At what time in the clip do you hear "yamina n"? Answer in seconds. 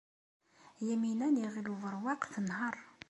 0.87-1.39